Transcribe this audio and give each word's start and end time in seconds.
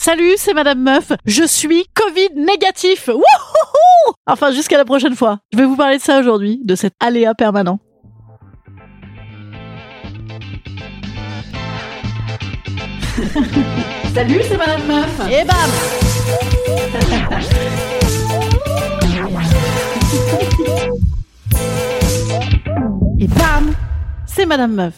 Salut, 0.00 0.34
c'est 0.36 0.54
Madame 0.54 0.80
Meuf. 0.80 1.10
Je 1.24 1.42
suis 1.42 1.84
Covid 1.92 2.28
négatif. 2.36 3.08
Wouhouhou 3.08 4.14
enfin, 4.26 4.52
jusqu'à 4.52 4.76
la 4.76 4.84
prochaine 4.84 5.16
fois. 5.16 5.40
Je 5.52 5.58
vais 5.58 5.64
vous 5.64 5.74
parler 5.74 5.98
de 5.98 6.02
ça 6.02 6.20
aujourd'hui, 6.20 6.60
de 6.64 6.76
cet 6.76 6.94
aléa 7.00 7.34
permanent. 7.34 7.80
Salut, 14.14 14.40
c'est 14.48 14.56
Madame 14.56 14.86
Meuf. 14.86 15.20
Et 15.32 15.44
bam 15.44 15.56
Et 23.18 23.26
bam 23.26 23.74
C'est 24.26 24.46
Madame 24.46 24.74
Meuf. 24.74 24.94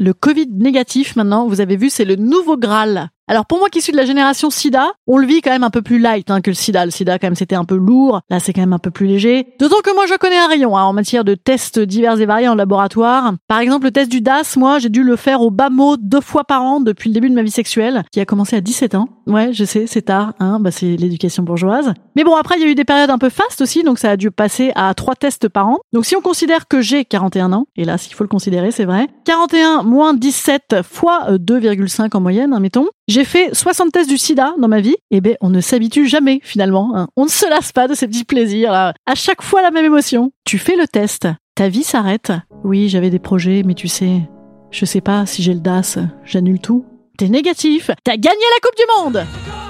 Le 0.00 0.12
Covid 0.12 0.48
négatif, 0.50 1.14
maintenant, 1.14 1.46
vous 1.46 1.60
avez 1.60 1.76
vu, 1.76 1.90
c'est 1.90 2.04
le 2.04 2.16
nouveau 2.16 2.56
Graal. 2.56 3.11
Alors 3.28 3.46
pour 3.46 3.58
moi 3.58 3.68
qui 3.68 3.80
suis 3.80 3.92
de 3.92 3.96
la 3.96 4.04
génération 4.04 4.50
SIDA, 4.50 4.92
on 5.06 5.16
le 5.16 5.26
vit 5.26 5.42
quand 5.42 5.52
même 5.52 5.62
un 5.62 5.70
peu 5.70 5.80
plus 5.80 5.98
light 5.98 6.30
hein, 6.30 6.40
que 6.40 6.50
le 6.50 6.54
SIDA. 6.54 6.84
Le 6.84 6.90
SIDA 6.90 7.18
quand 7.18 7.28
même 7.28 7.36
c'était 7.36 7.54
un 7.54 7.64
peu 7.64 7.76
lourd, 7.76 8.20
là 8.28 8.40
c'est 8.40 8.52
quand 8.52 8.60
même 8.60 8.72
un 8.72 8.78
peu 8.78 8.90
plus 8.90 9.06
léger. 9.06 9.46
D'autant 9.60 9.80
que 9.80 9.94
moi 9.94 10.06
je 10.06 10.14
connais 10.14 10.38
un 10.38 10.48
rayon 10.48 10.76
hein, 10.76 10.82
en 10.82 10.92
matière 10.92 11.24
de 11.24 11.34
tests 11.34 11.78
divers 11.78 12.20
et 12.20 12.26
variés 12.26 12.48
en 12.48 12.56
laboratoire. 12.56 13.34
Par 13.46 13.60
exemple 13.60 13.84
le 13.84 13.92
test 13.92 14.10
du 14.10 14.20
DAS, 14.20 14.56
moi 14.56 14.80
j'ai 14.80 14.88
dû 14.88 15.04
le 15.04 15.16
faire 15.16 15.40
au 15.40 15.50
bas 15.50 15.70
mot 15.70 15.96
deux 15.96 16.20
fois 16.20 16.44
par 16.44 16.62
an 16.62 16.80
depuis 16.80 17.10
le 17.10 17.14
début 17.14 17.30
de 17.30 17.34
ma 17.34 17.42
vie 17.42 17.50
sexuelle, 17.50 18.02
qui 18.10 18.20
a 18.20 18.24
commencé 18.24 18.56
à 18.56 18.60
17 18.60 18.96
ans. 18.96 19.08
Ouais 19.26 19.52
je 19.52 19.64
sais 19.64 19.86
c'est 19.86 20.02
tard, 20.02 20.32
hein, 20.40 20.58
bah 20.60 20.70
c'est 20.70 20.96
l'éducation 20.96 21.42
bourgeoise. 21.42 21.92
Mais 22.16 22.24
bon 22.24 22.34
après 22.34 22.56
il 22.58 22.62
y 22.62 22.64
a 22.64 22.68
eu 22.70 22.74
des 22.74 22.84
périodes 22.84 23.10
un 23.10 23.18
peu 23.18 23.28
fastes 23.28 23.60
aussi, 23.60 23.82
donc 23.82 23.98
ça 23.98 24.10
a 24.10 24.16
dû 24.16 24.30
passer 24.30 24.72
à 24.74 24.92
trois 24.94 25.14
tests 25.14 25.48
par 25.48 25.68
an. 25.68 25.78
Donc 25.92 26.06
si 26.06 26.16
on 26.16 26.20
considère 26.20 26.66
que 26.68 26.80
j'ai 26.80 27.04
41 27.04 27.52
ans, 27.52 27.66
et 27.76 27.84
là 27.84 27.98
s'il 27.98 28.14
faut 28.14 28.24
le 28.24 28.28
considérer 28.28 28.70
c'est 28.70 28.84
vrai, 28.84 29.06
41 29.24 29.82
moins 29.84 30.14
17 30.14 30.82
fois 30.82 31.32
2,5 31.32 32.16
en 32.16 32.20
moyenne, 32.20 32.52
hein, 32.52 32.60
mettons, 32.60 32.86
j'ai 33.08 33.24
fait 33.24 33.54
60 33.54 33.92
tests 33.92 34.08
du 34.08 34.18
sida 34.18 34.54
dans 34.58 34.68
ma 34.68 34.80
vie. 34.80 34.96
Et 35.10 35.20
ben, 35.20 35.36
on 35.40 35.50
ne 35.50 35.60
s'habitue 35.60 36.06
jamais, 36.06 36.40
finalement. 36.42 36.92
hein. 36.96 37.08
On 37.16 37.24
ne 37.24 37.28
se 37.30 37.48
lasse 37.48 37.72
pas 37.72 37.88
de 37.88 37.94
ces 37.94 38.06
petits 38.06 38.24
plaisirs, 38.24 38.72
là. 38.72 38.94
À 39.06 39.14
chaque 39.14 39.42
fois, 39.42 39.60
la 39.62 39.70
même 39.70 39.84
émotion. 39.84 40.32
Tu 40.44 40.58
fais 40.58 40.76
le 40.76 40.86
test. 40.86 41.28
Ta 41.54 41.68
vie 41.68 41.82
s'arrête. 41.82 42.32
Oui, 42.64 42.88
j'avais 42.88 43.10
des 43.10 43.18
projets, 43.18 43.62
mais 43.66 43.74
tu 43.74 43.88
sais, 43.88 44.22
je 44.70 44.84
sais 44.84 45.00
pas 45.00 45.26
si 45.26 45.42
j'ai 45.42 45.52
le 45.54 45.60
DAS. 45.60 45.98
J'annule 46.24 46.60
tout. 46.60 46.84
T'es 47.18 47.28
négatif. 47.28 47.90
T'as 48.04 48.16
gagné 48.16 48.42
la 48.54 48.60
Coupe 48.60 48.76
du 48.76 48.84
Monde. 48.96 49.26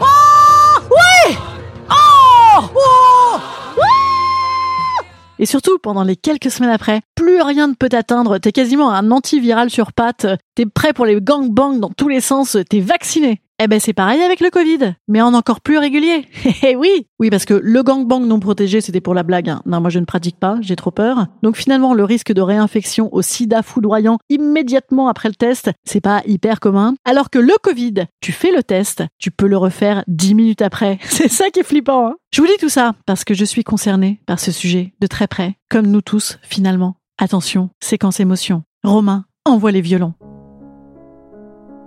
Oh! 0.00 0.80
Ouais! 0.90 1.36
Oh! 1.90 2.70
Oh! 2.74 3.40
Et 5.38 5.44
surtout, 5.44 5.78
pendant 5.78 6.02
les 6.02 6.16
quelques 6.16 6.50
semaines 6.50 6.70
après, 6.70 7.02
plus 7.14 7.42
rien 7.42 7.68
ne 7.68 7.74
peut 7.74 7.90
t'atteindre. 7.90 8.38
T'es 8.38 8.52
quasiment 8.52 8.90
un 8.90 9.10
antiviral 9.10 9.68
sur 9.68 9.92
pattes. 9.92 10.26
T'es 10.54 10.64
prêt 10.64 10.94
pour 10.94 11.04
les 11.04 11.20
gangbangs 11.20 11.78
dans 11.78 11.90
tous 11.90 12.08
les 12.08 12.22
sens. 12.22 12.56
T'es 12.70 12.80
vacciné. 12.80 13.42
Eh 13.58 13.68
ben 13.68 13.80
c'est 13.80 13.94
pareil 13.94 14.20
avec 14.20 14.40
le 14.40 14.50
Covid, 14.50 14.96
mais 15.08 15.22
en 15.22 15.32
encore 15.32 15.62
plus 15.62 15.78
régulier. 15.78 16.26
Eh 16.62 16.76
oui, 16.76 17.06
oui 17.18 17.30
parce 17.30 17.46
que 17.46 17.54
le 17.54 17.82
gangbang 17.82 18.20
non 18.26 18.38
protégé 18.38 18.82
c'était 18.82 19.00
pour 19.00 19.14
la 19.14 19.22
blague. 19.22 19.48
hein. 19.48 19.62
Non 19.64 19.80
moi 19.80 19.88
je 19.88 19.98
ne 19.98 20.04
pratique 20.04 20.38
pas, 20.38 20.58
j'ai 20.60 20.76
trop 20.76 20.90
peur. 20.90 21.26
Donc 21.42 21.56
finalement 21.56 21.94
le 21.94 22.04
risque 22.04 22.32
de 22.32 22.42
réinfection 22.42 23.08
au 23.14 23.22
SIDA 23.22 23.62
foudroyant 23.62 24.18
immédiatement 24.28 25.08
après 25.08 25.30
le 25.30 25.34
test, 25.34 25.70
c'est 25.84 26.02
pas 26.02 26.22
hyper 26.26 26.60
commun. 26.60 26.96
Alors 27.06 27.30
que 27.30 27.38
le 27.38 27.54
Covid, 27.62 27.94
tu 28.20 28.32
fais 28.32 28.50
le 28.54 28.62
test, 28.62 29.04
tu 29.18 29.30
peux 29.30 29.46
le 29.46 29.56
refaire 29.56 30.04
dix 30.06 30.34
minutes 30.34 30.60
après. 30.62 30.98
C'est 31.04 31.28
ça 31.28 31.48
qui 31.50 31.60
est 31.60 31.66
flippant. 31.66 32.08
Hein. 32.08 32.14
je 32.34 32.42
vous 32.42 32.46
dis 32.48 32.58
tout 32.60 32.68
ça 32.68 32.92
parce 33.06 33.24
que 33.24 33.32
je 33.32 33.44
suis 33.46 33.64
concernée 33.64 34.20
par 34.26 34.38
ce 34.38 34.52
sujet 34.52 34.92
de 35.00 35.06
très 35.06 35.28
près, 35.28 35.56
comme 35.70 35.86
nous 35.86 36.02
tous 36.02 36.38
finalement. 36.42 36.96
Attention, 37.18 37.70
séquence 37.82 38.20
émotion. 38.20 38.64
Romain, 38.84 39.24
envoie 39.46 39.72
les 39.72 39.80
violons. 39.80 40.12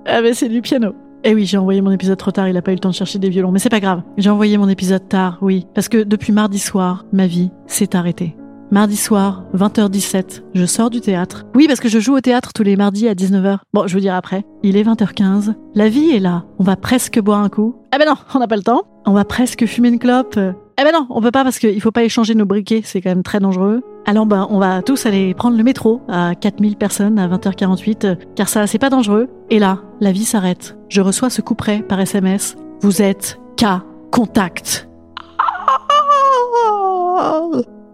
Ah 0.08 0.22
mais 0.22 0.34
c'est 0.34 0.50
du 0.50 0.62
piano. 0.64 0.96
Eh 1.24 1.34
oui, 1.34 1.46
j'ai 1.46 1.58
envoyé 1.58 1.82
mon 1.82 1.92
épisode 1.92 2.18
trop 2.18 2.32
tard, 2.32 2.48
il 2.48 2.56
a 2.56 2.62
pas 2.62 2.72
eu 2.72 2.76
le 2.76 2.80
temps 2.80 2.90
de 2.90 2.96
chercher 2.96 3.20
des 3.20 3.30
violons, 3.30 3.52
mais 3.52 3.60
c'est 3.60 3.70
pas 3.70 3.82
grave. 3.82 4.04
J'ai 4.18 4.30
envoyé 4.30 4.58
mon 4.58 4.70
épisode 4.70 5.10
tard, 5.10 5.38
oui, 5.42 5.68
parce 5.76 5.90
que 5.90 6.04
depuis 6.04 6.32
mardi 6.32 6.60
soir, 6.60 7.06
ma 7.12 7.28
vie 7.28 7.52
s'est 7.68 7.94
arrêtée. 7.96 8.38
Mardi 8.72 8.96
soir, 8.96 9.44
20h17, 9.54 10.44
je 10.54 10.66
sors 10.66 10.90
du 10.90 11.02
théâtre. 11.02 11.46
Oui, 11.56 11.66
parce 11.68 11.80
que 11.80 11.90
je 11.90 12.00
joue 12.00 12.16
au 12.16 12.22
théâtre 12.22 12.54
tous 12.54 12.64
les 12.64 12.78
mardis 12.78 13.10
à 13.10 13.16
19h. 13.16 13.58
Bon, 13.74 13.88
je 13.88 13.94
vous 13.96 14.00
dirai 14.00 14.16
après. 14.16 14.46
Il 14.64 14.78
est 14.78 14.84
20h15. 14.84 15.56
La 15.74 15.90
vie 15.90 16.12
est 16.12 16.20
là. 16.20 16.46
On 16.60 16.64
va 16.64 16.76
presque 16.76 17.20
boire 17.20 17.40
un 17.40 17.50
coup. 17.50 17.76
Ah 17.92 17.98
ben 17.98 18.06
non, 18.06 18.16
on 18.36 18.40
n'a 18.40 18.48
pas 18.48 18.56
le 18.56 18.64
temps. 18.64 18.84
On 19.08 19.14
va 19.14 19.26
presque 19.26 19.66
fumer 19.66 19.90
une 19.90 20.00
clope. 20.00 20.38
Eh 20.38 20.84
ben 20.84 20.92
non, 20.94 21.08
on 21.10 21.20
peut 21.20 21.32
pas 21.32 21.44
parce 21.44 21.60
qu'il 21.60 21.82
faut 21.82 21.92
pas 21.92 22.04
échanger 22.04 22.36
nos 22.36 22.46
briquets, 22.46 22.82
c'est 22.86 23.02
quand 23.02 23.10
même 23.10 23.24
très 23.24 23.40
dangereux. 23.40 23.82
Alors 24.10 24.26
ben, 24.26 24.48
on 24.50 24.58
va 24.58 24.82
tous 24.82 25.06
aller 25.06 25.36
prendre 25.36 25.56
le 25.56 25.64
métro 25.64 26.02
à 26.08 26.34
4000 26.34 26.78
personnes 26.78 27.20
à 27.20 27.28
20h48, 27.28 28.06
euh, 28.06 28.16
car 28.36 28.50
ça, 28.50 28.66
c'est 28.66 28.80
pas 28.80 28.90
dangereux. 28.90 29.30
Et 29.52 29.60
là, 29.60 29.84
la 30.02 30.12
vie 30.12 30.26
s'arrête. 30.26 30.80
Je 30.90 31.02
reçois 31.02 31.30
ce 31.30 31.44
coup 31.44 31.54
près 31.54 31.84
par 31.84 32.00
SMS. 32.00 32.58
Vous 32.82 33.04
êtes 33.04 33.40
K 33.56 33.66
contact. 34.10 34.89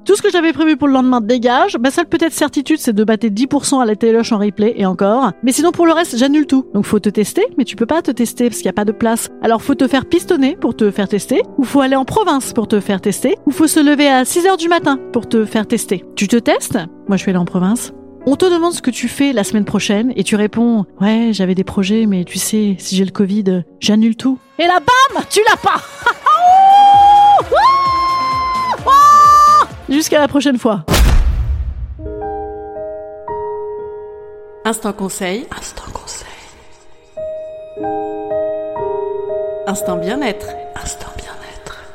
Tout 0.05 0.15
ce 0.15 0.21
que 0.21 0.29
j'avais 0.29 0.53
prévu 0.53 0.77
pour 0.77 0.87
le 0.87 0.93
lendemain 0.93 1.19
dégage. 1.19 1.77
Bah, 1.79 1.89
seule 1.89 2.05
peut-être 2.05 2.31
certitude, 2.31 2.77
c'est 2.79 2.93
de 2.93 3.03
battre 3.03 3.25
10% 3.25 3.81
à 3.81 3.85
la 3.85 3.95
téloche 3.95 4.31
en 4.31 4.37
replay 4.37 4.75
et 4.77 4.85
encore. 4.85 5.31
Mais 5.41 5.51
sinon, 5.51 5.71
pour 5.71 5.87
le 5.87 5.93
reste, 5.93 6.17
j'annule 6.17 6.45
tout. 6.45 6.67
Donc, 6.75 6.85
faut 6.85 6.99
te 6.99 7.09
tester, 7.09 7.43
mais 7.57 7.63
tu 7.63 7.75
peux 7.75 7.87
pas 7.87 8.03
te 8.03 8.11
tester 8.11 8.45
parce 8.49 8.57
qu'il 8.57 8.67
y 8.67 8.69
a 8.69 8.73
pas 8.73 8.85
de 8.85 8.91
place. 8.91 9.29
Alors, 9.41 9.63
faut 9.63 9.73
te 9.73 9.87
faire 9.87 10.05
pistonner 10.05 10.57
pour 10.61 10.75
te 10.75 10.91
faire 10.91 11.07
tester, 11.07 11.41
ou 11.57 11.63
faut 11.63 11.81
aller 11.81 11.95
en 11.95 12.05
province 12.05 12.53
pour 12.53 12.67
te 12.67 12.79
faire 12.79 13.01
tester, 13.01 13.35
ou 13.47 13.51
faut 13.51 13.65
se 13.65 13.79
lever 13.79 14.07
à 14.07 14.25
6 14.25 14.45
heures 14.45 14.57
du 14.57 14.67
matin 14.67 14.99
pour 15.11 15.27
te 15.27 15.43
faire 15.43 15.65
tester. 15.65 16.05
Tu 16.15 16.27
te 16.27 16.35
testes? 16.37 16.77
Moi, 17.07 17.17
je 17.17 17.23
suis 17.23 17.31
allée 17.31 17.39
en 17.39 17.45
province. 17.45 17.91
On 18.27 18.35
te 18.35 18.45
demande 18.45 18.73
ce 18.73 18.81
que 18.81 18.91
tu 18.91 19.07
fais 19.07 19.33
la 19.33 19.43
semaine 19.43 19.65
prochaine 19.65 20.11
et 20.15 20.23
tu 20.23 20.35
réponds 20.35 20.85
Ouais, 21.01 21.29
j'avais 21.31 21.55
des 21.55 21.63
projets, 21.63 22.05
mais 22.05 22.25
tu 22.25 22.37
sais, 22.39 22.75
si 22.77 22.95
j'ai 22.95 23.05
le 23.05 23.11
Covid, 23.11 23.63
j'annule 23.79 24.15
tout. 24.15 24.37
Et 24.59 24.63
là, 24.67 24.79
bam 24.79 25.23
Tu 25.29 25.39
l'as 25.49 25.57
pas 25.57 25.81
Jusqu'à 30.05 30.19
la 30.19 30.27
prochaine 30.27 30.59
fois. 30.59 30.85
Instant 34.63 34.93
conseil. 34.93 35.47
Instant 35.57 35.91
conseil. 35.91 36.27
Instant 39.65 39.97
bien-être. 39.97 40.45
Instant 40.75 41.07
bien-être. 41.17 41.85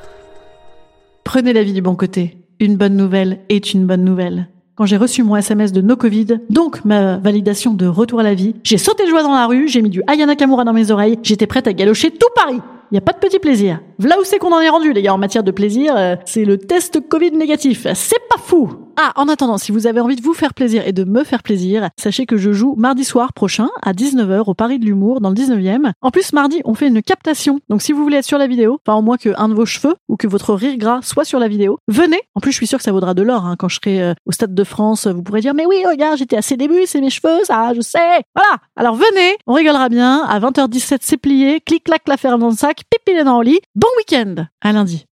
Prenez 1.22 1.52
la 1.52 1.62
vie 1.62 1.72
du 1.72 1.82
bon 1.82 1.94
côté. 1.94 2.36
Une 2.58 2.76
bonne 2.76 2.96
nouvelle 2.96 3.42
est 3.48 3.74
une 3.74 3.86
bonne 3.86 4.02
nouvelle. 4.02 4.48
Quand 4.74 4.86
j'ai 4.86 4.96
reçu 4.96 5.22
mon 5.22 5.36
SMS 5.36 5.70
de 5.70 5.80
No 5.80 5.94
Covid, 5.94 6.40
donc 6.50 6.84
ma 6.84 7.18
validation 7.18 7.74
de 7.74 7.86
retour 7.86 8.18
à 8.18 8.24
la 8.24 8.34
vie, 8.34 8.56
j'ai 8.64 8.78
sauté 8.78 9.04
de 9.04 9.08
joie 9.08 9.22
dans 9.22 9.36
la 9.36 9.46
rue, 9.46 9.68
j'ai 9.68 9.82
mis 9.82 9.90
du 9.90 10.02
Ayana 10.08 10.34
Kamura 10.34 10.64
dans 10.64 10.72
mes 10.72 10.90
oreilles, 10.90 11.20
j'étais 11.22 11.46
prête 11.46 11.68
à 11.68 11.72
galocher 11.72 12.10
tout 12.10 12.26
Paris. 12.34 12.60
Il 12.90 12.96
y 12.96 12.98
a 12.98 13.00
pas 13.00 13.12
de 13.12 13.18
petit 13.18 13.38
plaisir. 13.38 13.80
V'là 13.98 14.18
où 14.18 14.24
c'est 14.24 14.38
qu'on 14.38 14.52
en 14.52 14.60
est 14.60 14.68
rendu, 14.68 14.92
les 14.92 15.02
gars, 15.02 15.14
en 15.14 15.18
matière 15.18 15.44
de 15.44 15.52
plaisir, 15.52 15.94
euh, 15.96 16.16
c'est 16.24 16.44
le 16.44 16.58
test 16.58 17.06
Covid 17.08 17.32
négatif. 17.32 17.86
C'est 17.94 18.28
pas 18.28 18.38
fou 18.38 18.89
Ah, 18.96 19.12
en 19.16 19.28
attendant, 19.28 19.58
si 19.58 19.72
vous 19.72 19.86
avez 19.86 20.00
envie 20.00 20.16
de 20.16 20.22
vous 20.22 20.34
faire 20.34 20.52
plaisir 20.52 20.86
et 20.86 20.92
de 20.92 21.04
me 21.04 21.24
faire 21.24 21.42
plaisir, 21.42 21.88
sachez 21.98 22.26
que 22.26 22.36
je 22.36 22.52
joue 22.52 22.74
mardi 22.76 23.04
soir 23.04 23.32
prochain 23.32 23.68
à 23.82 23.92
19h 23.92 24.44
au 24.46 24.54
Paris 24.54 24.78
de 24.78 24.84
l'Humour 24.84 25.20
dans 25.20 25.30
le 25.30 25.34
19e. 25.34 25.92
En 26.02 26.10
plus, 26.10 26.32
mardi, 26.32 26.60
on 26.64 26.74
fait 26.74 26.88
une 26.88 27.02
captation. 27.02 27.60
Donc 27.68 27.82
si 27.82 27.92
vous 27.92 28.02
voulez 28.02 28.18
être 28.18 28.24
sur 28.24 28.38
la 28.38 28.46
vidéo, 28.46 28.78
enfin 28.86 28.98
au 28.98 29.02
moins 29.02 29.16
que 29.16 29.30
un 29.36 29.48
de 29.48 29.54
vos 29.54 29.64
cheveux 29.64 29.94
ou 30.08 30.16
que 30.16 30.26
votre 30.26 30.54
rire 30.54 30.76
gras 30.76 31.00
soit 31.02 31.24
sur 31.24 31.38
la 31.38 31.48
vidéo, 31.48 31.78
venez. 31.88 32.20
En 32.34 32.40
plus, 32.40 32.52
je 32.52 32.56
suis 32.56 32.66
sûre 32.66 32.78
que 32.78 32.84
ça 32.84 32.92
vaudra 32.92 33.14
de 33.14 33.22
l'or. 33.22 33.46
Hein. 33.46 33.56
Quand 33.58 33.68
je 33.68 33.76
serai 33.76 34.02
euh, 34.02 34.14
au 34.26 34.32
Stade 34.32 34.54
de 34.54 34.64
France, 34.64 35.06
vous 35.06 35.22
pourrez 35.22 35.40
dire, 35.40 35.54
mais 35.54 35.66
oui, 35.66 35.82
regarde, 35.88 36.18
j'étais 36.18 36.36
à 36.36 36.42
ses 36.42 36.56
débuts, 36.56 36.86
c'est 36.86 37.00
mes 37.00 37.10
cheveux, 37.10 37.40
ça, 37.44 37.72
je 37.74 37.80
sais. 37.80 38.22
Voilà. 38.34 38.58
Alors 38.76 38.96
venez, 38.96 39.36
on 39.46 39.54
rigolera 39.54 39.88
bien. 39.88 40.24
À 40.24 40.40
20h17, 40.40 40.98
c'est 41.00 41.16
plié. 41.16 41.60
Clic-clac, 41.60 42.02
la 42.06 42.16
ferme 42.16 42.40
dans 42.40 42.50
le 42.50 42.56
sac. 42.56 42.82
Pipi 42.90 43.22
dans 43.24 43.38
au 43.38 43.42
lit. 43.42 43.60
Bon 43.74 43.88
week-end. 43.98 44.46
À 44.60 44.72
lundi. 44.72 45.06